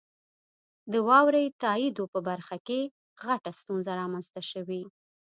[0.91, 2.79] د واورئ تائیدو په برخه کې
[3.25, 4.83] غټه ستونزه رامنځته شوي.